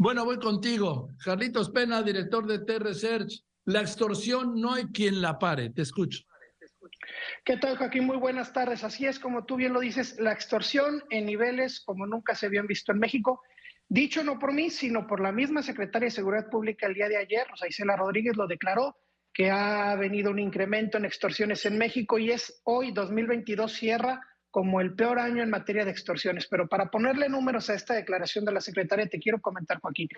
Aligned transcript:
Bueno, 0.00 0.24
voy 0.24 0.38
contigo. 0.38 1.10
Carlitos 1.24 1.70
Pena, 1.70 2.04
director 2.04 2.46
de 2.46 2.60
T-Research. 2.60 3.42
La 3.64 3.80
extorsión 3.80 4.54
no 4.60 4.74
hay 4.74 4.84
quien 4.92 5.20
la 5.20 5.40
pare. 5.40 5.70
Te 5.70 5.82
escucho. 5.82 6.22
¿Qué 7.44 7.56
tal, 7.56 7.76
Joaquín? 7.76 8.06
Muy 8.06 8.16
buenas 8.16 8.52
tardes. 8.52 8.84
Así 8.84 9.06
es, 9.06 9.18
como 9.18 9.44
tú 9.44 9.56
bien 9.56 9.72
lo 9.72 9.80
dices, 9.80 10.16
la 10.20 10.32
extorsión 10.32 11.02
en 11.10 11.26
niveles 11.26 11.80
como 11.80 12.06
nunca 12.06 12.36
se 12.36 12.46
habían 12.46 12.68
visto 12.68 12.92
en 12.92 13.00
México. 13.00 13.42
Dicho 13.88 14.22
no 14.22 14.38
por 14.38 14.52
mí, 14.52 14.70
sino 14.70 15.04
por 15.04 15.18
la 15.18 15.32
misma 15.32 15.64
secretaria 15.64 16.06
de 16.06 16.12
Seguridad 16.12 16.48
Pública 16.48 16.86
el 16.86 16.94
día 16.94 17.08
de 17.08 17.16
ayer, 17.16 17.48
Rosa 17.50 17.66
Isela 17.66 17.96
Rodríguez, 17.96 18.36
lo 18.36 18.46
declaró 18.46 18.96
que 19.34 19.50
ha 19.50 19.96
venido 19.96 20.30
un 20.30 20.38
incremento 20.38 20.96
en 20.96 21.06
extorsiones 21.06 21.66
en 21.66 21.76
México 21.76 22.20
y 22.20 22.30
es 22.30 22.60
hoy, 22.62 22.92
2022, 22.92 23.72
cierra 23.72 24.20
como 24.50 24.80
el 24.80 24.94
peor 24.94 25.18
año 25.18 25.42
en 25.42 25.50
materia 25.50 25.84
de 25.84 25.90
extorsiones. 25.90 26.46
Pero 26.46 26.68
para 26.68 26.90
ponerle 26.90 27.28
números 27.28 27.70
a 27.70 27.74
esta 27.74 27.94
declaración 27.94 28.44
de 28.44 28.52
la 28.52 28.60
secretaria, 28.60 29.08
te 29.08 29.18
quiero 29.18 29.40
comentar, 29.40 29.80
Joaquín. 29.80 30.08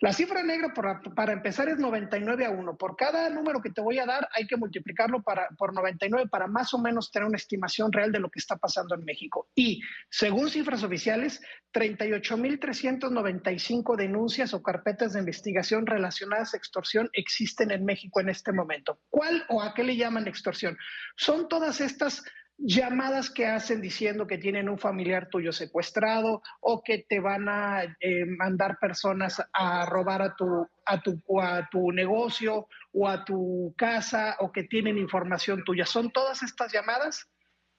La 0.00 0.12
cifra 0.12 0.42
negra 0.42 0.74
para 0.74 1.32
empezar 1.32 1.68
es 1.68 1.78
99 1.78 2.46
a 2.46 2.50
1. 2.50 2.76
Por 2.76 2.96
cada 2.96 3.30
número 3.30 3.60
que 3.60 3.70
te 3.70 3.80
voy 3.80 3.98
a 3.98 4.06
dar 4.06 4.28
hay 4.32 4.46
que 4.46 4.56
multiplicarlo 4.56 5.22
para, 5.22 5.48
por 5.56 5.72
99 5.72 6.28
para 6.28 6.46
más 6.46 6.74
o 6.74 6.78
menos 6.78 7.10
tener 7.10 7.26
una 7.28 7.36
estimación 7.36 7.92
real 7.92 8.12
de 8.12 8.20
lo 8.20 8.30
que 8.30 8.40
está 8.40 8.56
pasando 8.56 8.94
en 8.94 9.04
México. 9.04 9.48
Y 9.54 9.80
según 10.10 10.50
cifras 10.50 10.82
oficiales, 10.82 11.40
38.395 11.72 13.96
denuncias 13.96 14.54
o 14.54 14.62
carpetas 14.62 15.12
de 15.12 15.20
investigación 15.20 15.86
relacionadas 15.86 16.54
a 16.54 16.56
extorsión 16.56 17.10
existen 17.12 17.70
en 17.70 17.84
México 17.84 18.20
en 18.20 18.28
este 18.28 18.52
momento. 18.52 18.98
¿Cuál 19.10 19.44
o 19.48 19.62
a 19.62 19.74
qué 19.74 19.84
le 19.84 19.96
llaman 19.96 20.28
extorsión? 20.28 20.76
Son 21.16 21.48
todas 21.48 21.80
estas 21.80 22.22
llamadas 22.56 23.30
que 23.30 23.46
hacen 23.46 23.80
diciendo 23.80 24.26
que 24.26 24.38
tienen 24.38 24.68
un 24.68 24.78
familiar 24.78 25.28
tuyo 25.28 25.52
secuestrado 25.52 26.42
o 26.60 26.82
que 26.82 27.04
te 27.08 27.20
van 27.20 27.48
a 27.48 27.82
eh, 28.00 28.24
mandar 28.24 28.78
personas 28.78 29.42
a 29.52 29.86
robar 29.86 30.22
a 30.22 30.36
tu, 30.36 30.66
a, 30.86 31.02
tu, 31.02 31.20
a 31.40 31.68
tu 31.70 31.92
negocio 31.92 32.68
o 32.92 33.08
a 33.08 33.24
tu 33.24 33.74
casa 33.76 34.36
o 34.40 34.52
que 34.52 34.64
tienen 34.64 34.98
información 34.98 35.64
tuya. 35.64 35.86
Son 35.86 36.12
todas 36.12 36.42
estas 36.42 36.72
llamadas 36.72 37.28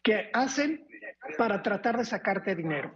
que 0.03 0.29
hacen 0.33 0.87
para 1.37 1.63
tratar 1.63 1.97
de 1.97 2.05
sacarte 2.05 2.55
dinero. 2.55 2.93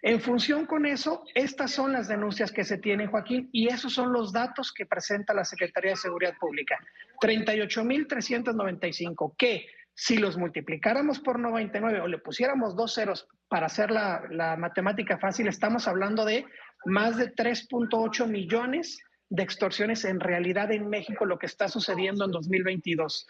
En 0.00 0.20
función 0.20 0.64
con 0.66 0.86
eso, 0.86 1.24
estas 1.34 1.72
son 1.72 1.92
las 1.92 2.06
denuncias 2.06 2.52
que 2.52 2.62
se 2.62 2.78
tienen, 2.78 3.10
Joaquín, 3.10 3.48
y 3.52 3.66
esos 3.66 3.92
son 3.92 4.12
los 4.12 4.32
datos 4.32 4.72
que 4.72 4.86
presenta 4.86 5.34
la 5.34 5.44
Secretaría 5.44 5.90
de 5.90 5.96
Seguridad 5.96 6.38
Pública. 6.38 6.78
38.395, 7.20 9.34
que 9.36 9.66
si 10.00 10.16
los 10.16 10.36
multiplicáramos 10.36 11.18
por 11.18 11.40
99 11.40 12.00
o 12.02 12.06
le 12.06 12.18
pusiéramos 12.18 12.76
dos 12.76 12.94
ceros 12.94 13.26
para 13.48 13.66
hacer 13.66 13.90
la, 13.90 14.54
matemática 14.56 15.18
fácil, 15.18 15.48
estamos 15.48 15.88
hablando 15.88 16.24
de 16.24 16.46
más 16.84 17.16
de 17.16 17.34
3.8 17.34 18.28
millones 18.28 19.00
de 19.28 19.42
extorsiones 19.42 20.04
en 20.04 20.20
realidad 20.20 20.70
en 20.70 20.88
México, 20.88 21.24
lo 21.24 21.36
que 21.36 21.46
está 21.46 21.66
sucediendo 21.66 22.26
en 22.26 22.30
2022. 22.30 23.26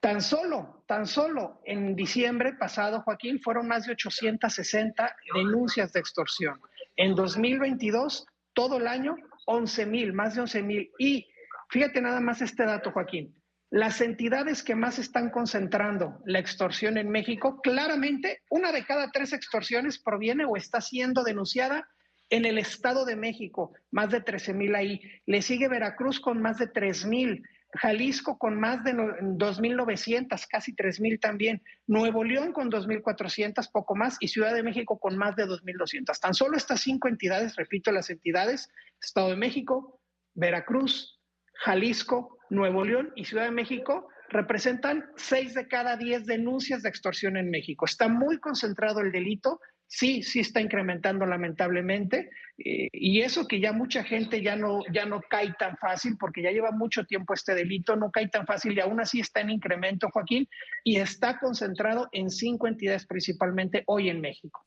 Tan 0.00 0.20
solo, 0.20 0.84
tan 0.86 1.06
solo 1.06 1.62
en 1.64 1.96
diciembre 1.96 2.52
pasado, 2.52 3.00
Joaquín, 3.00 3.40
fueron 3.40 3.66
más 3.66 3.86
de 3.86 3.92
860 3.92 5.16
denuncias 5.34 5.94
de 5.94 6.00
extorsión. 6.00 6.60
En 6.96 7.14
2022, 7.14 8.26
todo 8.52 8.76
el 8.76 8.86
año, 8.86 9.16
11 9.46 9.86
mil, 9.86 10.12
más 10.12 10.34
de 10.34 10.42
11 10.42 10.62
mil. 10.62 10.90
Y 10.98 11.26
fíjate 11.70 12.02
nada 12.02 12.20
más 12.20 12.42
este 12.42 12.66
dato, 12.66 12.92
Joaquín. 12.92 13.34
Las 13.70 14.00
entidades 14.00 14.64
que 14.64 14.74
más 14.74 14.98
están 14.98 15.30
concentrando 15.30 16.20
la 16.24 16.40
extorsión 16.40 16.98
en 16.98 17.08
México, 17.08 17.60
claramente 17.62 18.42
una 18.50 18.72
de 18.72 18.84
cada 18.84 19.12
tres 19.12 19.32
extorsiones 19.32 19.98
proviene 19.98 20.44
o 20.44 20.56
está 20.56 20.80
siendo 20.80 21.22
denunciada 21.22 21.88
en 22.30 22.46
el 22.46 22.58
Estado 22.58 23.04
de 23.04 23.14
México, 23.14 23.72
más 23.92 24.10
de 24.10 24.20
13 24.20 24.54
mil 24.54 24.74
ahí. 24.74 25.00
Le 25.26 25.40
sigue 25.40 25.68
Veracruz 25.68 26.18
con 26.18 26.42
más 26.42 26.58
de 26.58 26.66
3 26.66 27.06
mil. 27.06 27.44
Jalisco 27.72 28.36
con 28.36 28.58
más 28.58 28.82
de 28.82 28.94
2.900, 28.94 30.46
casi 30.48 30.74
3.000 30.74 31.20
también, 31.20 31.62
Nuevo 31.86 32.24
León 32.24 32.52
con 32.52 32.68
2.400, 32.68 33.70
poco 33.70 33.94
más, 33.94 34.16
y 34.18 34.26
Ciudad 34.26 34.52
de 34.54 34.64
México 34.64 34.98
con 34.98 35.16
más 35.16 35.36
de 35.36 35.46
2.200. 35.46 36.18
Tan 36.18 36.34
solo 36.34 36.56
estas 36.56 36.80
cinco 36.80 37.06
entidades, 37.06 37.54
repito 37.54 37.92
las 37.92 38.10
entidades, 38.10 38.68
Estado 39.00 39.30
de 39.30 39.36
México, 39.36 40.00
Veracruz, 40.34 41.19
Jalisco, 41.60 42.38
Nuevo 42.48 42.84
León 42.84 43.12
y 43.16 43.24
Ciudad 43.24 43.44
de 43.44 43.50
México 43.50 44.08
representan 44.30 45.04
seis 45.16 45.54
de 45.54 45.68
cada 45.68 45.96
diez 45.96 46.24
denuncias 46.24 46.82
de 46.82 46.88
extorsión 46.88 47.36
en 47.36 47.50
México. 47.50 47.84
Está 47.84 48.08
muy 48.08 48.38
concentrado 48.38 49.00
el 49.00 49.12
delito, 49.12 49.60
sí, 49.86 50.22
sí 50.22 50.40
está 50.40 50.60
incrementando 50.60 51.26
lamentablemente, 51.26 52.30
eh, 52.58 52.88
y 52.92 53.20
eso 53.22 53.46
que 53.46 53.60
ya 53.60 53.72
mucha 53.72 54.04
gente 54.04 54.40
ya 54.40 54.56
no, 54.56 54.82
ya 54.92 55.04
no 55.04 55.20
cae 55.28 55.52
tan 55.58 55.76
fácil, 55.76 56.16
porque 56.18 56.42
ya 56.42 56.52
lleva 56.52 56.70
mucho 56.70 57.04
tiempo 57.04 57.34
este 57.34 57.54
delito, 57.54 57.96
no 57.96 58.10
cae 58.10 58.28
tan 58.28 58.46
fácil 58.46 58.72
y 58.72 58.80
aún 58.80 59.00
así 59.00 59.20
está 59.20 59.40
en 59.40 59.50
incremento, 59.50 60.08
Joaquín, 60.12 60.48
y 60.84 60.96
está 60.96 61.38
concentrado 61.38 62.08
en 62.12 62.30
cinco 62.30 62.68
entidades 62.68 63.06
principalmente 63.06 63.82
hoy 63.86 64.08
en 64.08 64.20
México. 64.20 64.64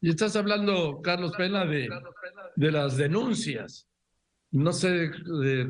Y 0.00 0.10
estás 0.10 0.34
hablando, 0.34 1.00
Carlos 1.02 1.32
Pena, 1.36 1.64
de, 1.64 1.88
de 2.56 2.72
las 2.72 2.96
denuncias. 2.96 3.88
No 4.52 4.72
sé 4.72 5.10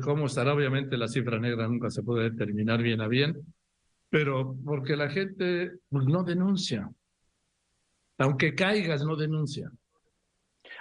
cómo 0.03 0.25
estará, 0.25 0.53
obviamente 0.53 0.97
la 0.97 1.07
cifra 1.07 1.39
negra 1.39 1.67
nunca 1.67 1.89
se 1.89 2.03
puede 2.03 2.29
determinar 2.29 2.81
bien 2.81 2.99
a 2.99 3.07
bien, 3.07 3.35
pero 4.09 4.57
porque 4.65 4.95
la 4.97 5.09
gente 5.09 5.71
pues, 5.89 6.05
no 6.05 6.23
denuncia. 6.23 6.89
Aunque 8.17 8.53
caigas, 8.55 9.03
no 9.03 9.15
denuncia. 9.15 9.71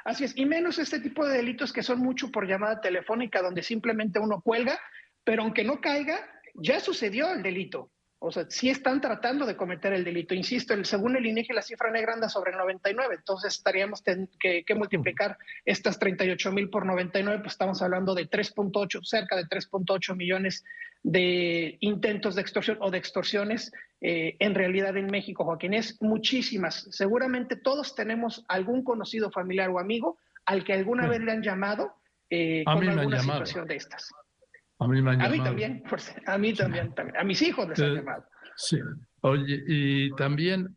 Así 0.04 0.24
es, 0.24 0.36
y 0.36 0.44
menos 0.46 0.80
este 0.80 0.98
tipo 0.98 1.24
de 1.24 1.36
delitos 1.36 1.72
que 1.72 1.84
son 1.84 2.00
mucho 2.00 2.30
por 2.30 2.46
llamada 2.46 2.80
telefónica, 2.80 3.40
donde 3.40 3.62
simplemente 3.62 4.18
uno 4.18 4.40
cuelga, 4.40 4.78
pero 5.22 5.42
aunque 5.42 5.62
no 5.62 5.80
caiga, 5.80 6.18
ya 6.54 6.80
sucedió 6.80 7.32
el 7.32 7.42
delito. 7.42 7.90
O 8.24 8.30
sea, 8.30 8.46
sí 8.48 8.70
están 8.70 9.00
tratando 9.00 9.46
de 9.46 9.56
cometer 9.56 9.92
el 9.92 10.04
delito. 10.04 10.32
Insisto, 10.32 10.74
el, 10.74 10.84
según 10.84 11.16
el 11.16 11.26
INEGI, 11.26 11.52
la 11.52 11.60
cifra 11.60 11.90
negra 11.90 12.14
anda 12.14 12.28
sobre 12.28 12.52
el 12.52 12.56
99. 12.56 13.16
Entonces, 13.16 13.54
estaríamos 13.54 14.00
que, 14.00 14.64
que, 14.64 14.74
multiplicar 14.76 15.36
estas 15.64 15.98
38 15.98 16.52
mil 16.52 16.70
por 16.70 16.86
99, 16.86 17.40
pues 17.40 17.54
estamos 17.54 17.82
hablando 17.82 18.14
de 18.14 18.30
3.8, 18.30 19.02
cerca 19.02 19.34
de 19.34 19.42
3.8 19.44 20.14
millones 20.14 20.64
de 21.02 21.78
intentos 21.80 22.36
de 22.36 22.42
extorsión 22.42 22.78
o 22.80 22.92
de 22.92 22.98
extorsiones 22.98 23.72
eh, 24.00 24.36
en 24.38 24.54
realidad 24.54 24.96
en 24.96 25.06
México, 25.06 25.44
Joaquín. 25.44 25.74
Es 25.74 26.00
muchísimas. 26.00 26.86
Seguramente 26.92 27.56
todos 27.56 27.96
tenemos 27.96 28.44
algún 28.46 28.84
conocido 28.84 29.32
familiar 29.32 29.68
o 29.70 29.80
amigo 29.80 30.16
al 30.46 30.62
que 30.62 30.74
alguna 30.74 31.08
vez 31.08 31.20
le 31.22 31.32
han 31.32 31.42
llamado 31.42 31.96
eh, 32.30 32.62
con 32.64 32.88
alguna 32.88 33.18
situación 33.18 33.66
de 33.66 33.74
estas. 33.74 34.12
A 34.82 34.88
mí 34.88 35.02
me 35.02 35.12
han 35.12 35.22
a 35.22 35.28
mí 35.28 35.38
también, 35.42 35.82
a 36.26 36.38
mí 36.38 36.54
también, 36.54 36.94
también, 36.94 37.16
a 37.16 37.24
mis 37.24 37.40
hijos 37.42 37.68
les 37.68 37.80
han 37.80 37.94
llamado. 37.94 38.24
Sí, 38.56 38.78
oye, 39.20 39.62
y 39.66 40.14
también 40.16 40.76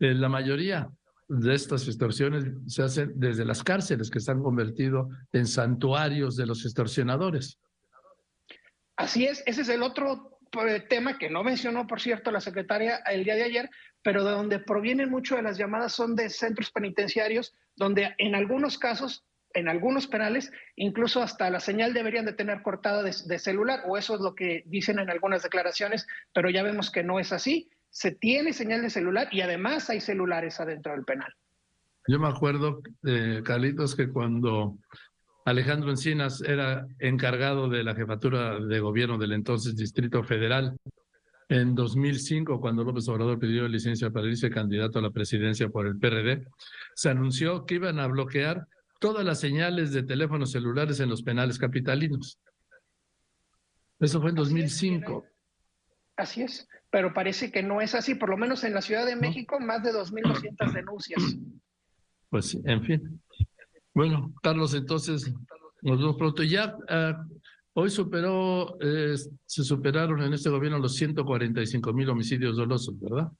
eh, 0.00 0.14
la 0.14 0.28
mayoría 0.28 0.88
de 1.28 1.54
estas 1.54 1.86
extorsiones 1.86 2.44
se 2.66 2.82
hacen 2.82 3.12
desde 3.16 3.44
las 3.44 3.62
cárceles 3.64 4.10
que 4.10 4.20
se 4.20 4.30
han 4.30 4.42
convertido 4.42 5.08
en 5.32 5.46
santuarios 5.46 6.36
de 6.36 6.46
los 6.46 6.64
extorsionadores. 6.64 7.58
Así 8.96 9.26
es, 9.26 9.42
ese 9.46 9.62
es 9.62 9.68
el 9.68 9.82
otro 9.82 10.38
eh, 10.66 10.80
tema 10.88 11.18
que 11.18 11.28
no 11.28 11.42
mencionó, 11.44 11.86
por 11.86 12.00
cierto, 12.00 12.30
la 12.30 12.40
secretaria 12.40 12.98
el 13.10 13.24
día 13.24 13.34
de 13.34 13.42
ayer, 13.42 13.70
pero 14.02 14.24
de 14.24 14.30
donde 14.30 14.60
provienen 14.60 15.10
mucho 15.10 15.36
de 15.36 15.42
las 15.42 15.58
llamadas 15.58 15.92
son 15.92 16.14
de 16.14 16.30
centros 16.30 16.70
penitenciarios, 16.70 17.52
donde 17.74 18.14
en 18.18 18.34
algunos 18.34 18.78
casos 18.78 19.25
en 19.56 19.68
algunos 19.68 20.06
penales, 20.06 20.52
incluso 20.76 21.22
hasta 21.22 21.50
la 21.50 21.60
señal 21.60 21.94
deberían 21.94 22.26
de 22.26 22.34
tener 22.34 22.62
cortada 22.62 23.02
de, 23.02 23.38
celular, 23.38 23.82
o 23.86 23.96
eso 23.96 24.14
es 24.14 24.20
lo 24.20 24.34
que 24.34 24.62
dicen 24.66 24.98
en 24.98 25.10
algunas 25.10 25.42
declaraciones, 25.42 26.06
pero 26.34 26.50
ya 26.50 26.62
vemos 26.62 26.90
que 26.90 27.02
no 27.02 27.18
es 27.18 27.32
así. 27.32 27.70
Se 27.88 28.12
tiene 28.12 28.52
señal 28.52 28.82
de 28.82 28.90
celular 28.90 29.28
y 29.32 29.40
además 29.40 29.88
hay 29.88 30.00
celulares 30.00 30.60
adentro 30.60 30.92
del 30.92 31.04
penal. 31.04 31.32
Yo 32.06 32.20
me 32.20 32.28
acuerdo, 32.28 32.82
eh, 33.04 33.40
Carlitos, 33.44 33.96
que 33.96 34.10
cuando 34.10 34.76
Alejandro 35.46 35.90
Encinas 35.90 36.42
era 36.42 36.86
encargado 36.98 37.68
de 37.70 37.82
la 37.82 37.94
jefatura 37.94 38.60
de 38.60 38.78
gobierno 38.80 39.16
del 39.16 39.32
entonces 39.32 39.74
Distrito 39.74 40.22
Federal, 40.22 40.76
en 41.48 41.74
2005, 41.74 42.60
cuando 42.60 42.84
López 42.84 43.08
Obrador 43.08 43.38
pidió 43.38 43.66
licencia 43.68 44.10
para 44.10 44.26
irse 44.26 44.50
candidato 44.50 44.98
a 44.98 45.02
la 45.02 45.10
presidencia 45.10 45.68
por 45.68 45.86
el 45.86 45.98
PRD, 45.98 46.44
se 46.94 47.08
anunció 47.08 47.64
que 47.64 47.76
iban 47.76 48.00
a 48.00 48.06
bloquear 48.08 48.66
todas 48.98 49.24
las 49.24 49.40
señales 49.40 49.92
de 49.92 50.02
teléfonos 50.02 50.52
celulares 50.52 51.00
en 51.00 51.08
los 51.08 51.22
penales 51.22 51.58
capitalinos. 51.58 52.38
Eso 53.98 54.20
fue 54.20 54.30
en 54.30 54.36
2005. 54.36 55.24
Así 56.16 56.42
es, 56.42 56.68
pero 56.90 57.12
parece 57.12 57.50
que 57.50 57.62
no 57.62 57.80
es 57.80 57.94
así, 57.94 58.14
por 58.14 58.30
lo 58.30 58.36
menos 58.36 58.64
en 58.64 58.74
la 58.74 58.82
Ciudad 58.82 59.06
de 59.06 59.16
México, 59.16 59.60
más 59.60 59.82
de 59.82 59.92
2.200 59.92 60.72
denuncias. 60.72 61.22
Pues 62.30 62.46
sí, 62.46 62.60
en 62.64 62.82
fin. 62.82 63.22
Bueno, 63.94 64.34
Carlos, 64.42 64.74
entonces 64.74 65.32
nos 65.82 65.98
vemos 65.98 66.16
pronto. 66.16 66.42
Ya 66.42 66.76
ah, 66.88 67.24
hoy 67.74 67.90
superó, 67.90 68.78
eh, 68.80 69.14
se 69.46 69.64
superaron 69.64 70.22
en 70.22 70.34
este 70.34 70.50
gobierno 70.50 70.78
los 70.78 70.94
145 70.94 71.92
mil 71.92 72.08
homicidios 72.08 72.56
dolosos, 72.56 72.98
¿verdad? 72.98 73.30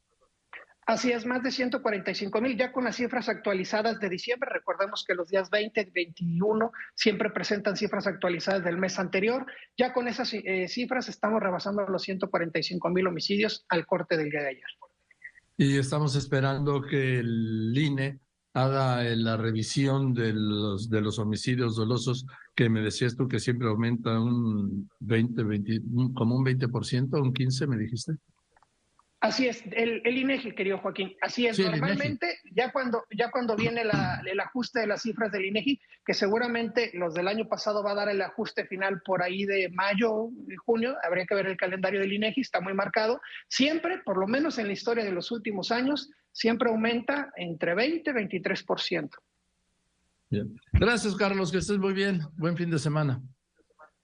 Así 0.86 1.10
es, 1.10 1.26
más 1.26 1.42
de 1.42 1.50
145 1.50 2.40
mil, 2.40 2.56
ya 2.56 2.70
con 2.70 2.84
las 2.84 2.94
cifras 2.94 3.28
actualizadas 3.28 3.98
de 3.98 4.08
diciembre. 4.08 4.48
Recordemos 4.52 5.04
que 5.04 5.16
los 5.16 5.28
días 5.28 5.50
20 5.50 5.80
y 5.80 5.90
21 5.90 6.70
siempre 6.94 7.30
presentan 7.30 7.76
cifras 7.76 8.06
actualizadas 8.06 8.62
del 8.62 8.78
mes 8.78 8.96
anterior. 9.00 9.44
Ya 9.76 9.92
con 9.92 10.06
esas 10.06 10.32
eh, 10.32 10.68
cifras 10.68 11.08
estamos 11.08 11.42
rebasando 11.42 11.84
los 11.88 12.02
145 12.02 12.88
mil 12.90 13.08
homicidios 13.08 13.66
al 13.68 13.84
corte 13.84 14.16
del 14.16 14.30
día 14.30 14.42
de 14.42 14.50
ayer. 14.50 14.64
Y 15.56 15.76
estamos 15.76 16.14
esperando 16.14 16.80
que 16.80 17.18
el 17.18 17.76
INE 17.76 18.20
haga 18.52 19.02
la 19.02 19.36
revisión 19.36 20.14
de 20.14 20.34
los, 20.34 20.88
de 20.88 21.00
los 21.00 21.18
homicidios 21.18 21.74
dolosos, 21.74 22.26
que 22.54 22.70
me 22.70 22.80
decías 22.80 23.16
tú 23.16 23.26
que 23.26 23.40
siempre 23.40 23.66
aumenta 23.66 24.20
un 24.20 24.88
20, 25.00 25.42
20 25.42 25.80
como 26.14 26.36
un 26.36 26.44
20%, 26.44 27.20
un 27.20 27.32
15, 27.32 27.66
me 27.66 27.76
dijiste. 27.76 28.12
Así 29.20 29.48
es, 29.48 29.64
el, 29.72 30.02
el, 30.04 30.18
INEGI, 30.18 30.52
querido 30.52 30.78
Joaquín. 30.78 31.16
Así 31.22 31.46
es, 31.46 31.58
normalmente 31.58 32.38
ya 32.52 32.70
cuando, 32.70 33.04
ya 33.10 33.30
cuando 33.30 33.56
viene 33.56 33.80
el 33.80 34.40
ajuste 34.40 34.80
de 34.80 34.86
las 34.86 35.02
cifras 35.02 35.32
del 35.32 35.46
INEGI, 35.46 35.80
que 36.04 36.12
seguramente 36.12 36.90
los 36.92 37.14
del 37.14 37.26
año 37.26 37.48
pasado 37.48 37.82
va 37.82 37.92
a 37.92 37.94
dar 37.94 38.08
el 38.10 38.20
ajuste 38.20 38.66
final 38.66 39.00
por 39.02 39.22
ahí 39.22 39.46
de 39.46 39.70
mayo, 39.70 40.28
junio, 40.64 40.96
habría 41.02 41.24
que 41.24 41.34
ver 41.34 41.46
el 41.46 41.56
calendario 41.56 42.00
del 42.00 42.12
INEGI, 42.12 42.42
está 42.42 42.60
muy 42.60 42.74
marcado. 42.74 43.20
Siempre, 43.48 43.98
por 44.04 44.18
lo 44.18 44.26
menos 44.26 44.58
en 44.58 44.66
la 44.66 44.74
historia 44.74 45.04
de 45.04 45.12
los 45.12 45.30
últimos 45.30 45.72
años, 45.72 46.10
siempre 46.30 46.68
aumenta 46.68 47.32
entre 47.36 47.74
20 47.74 48.10
y 48.10 48.12
23%. 48.12 49.10
Bien. 50.28 50.54
Gracias, 50.72 51.16
Carlos, 51.16 51.50
que 51.50 51.58
estés 51.58 51.78
muy 51.78 51.94
bien. 51.94 52.20
Buen 52.36 52.56
fin 52.56 52.70
de 52.70 52.78
semana. 52.78 53.22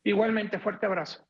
Igualmente, 0.04 0.58
fuerte 0.58 0.86
abrazo. 0.86 1.26